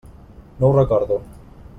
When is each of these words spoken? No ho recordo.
No 0.61 0.69
ho 0.69 0.71
recordo. 0.79 1.19